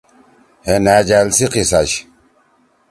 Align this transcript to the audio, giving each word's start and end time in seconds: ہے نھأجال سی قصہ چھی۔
ہے 0.65 0.75
نھأجال 0.83 1.27
سی 1.35 1.45
قصہ 1.53 1.81
چھی۔ 1.89 1.99